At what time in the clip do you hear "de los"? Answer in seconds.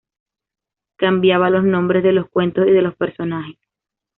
2.01-2.27, 2.71-2.95